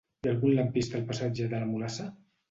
Hi 0.21 0.27
ha 0.27 0.31
algun 0.35 0.53
lampista 0.59 0.97
al 0.99 1.03
passatge 1.11 1.45
de 1.51 1.59
la 1.65 1.67
Mulassa? 1.75 2.07